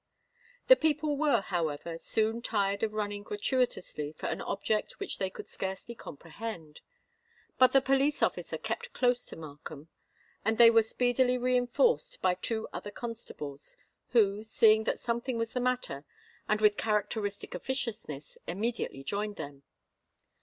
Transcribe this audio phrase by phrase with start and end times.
[0.67, 5.47] The people were, however, soon tired of running gratuitously for an object which they could
[5.47, 6.81] scarcely comprehend;
[7.59, 9.89] but the police officer kept close to Markham;
[10.43, 13.77] and they were speedily reinforced by two other constables,
[14.09, 16.03] who, seeing that something was the matter,
[16.49, 19.61] and with characteristic officiousness, immediately joined them.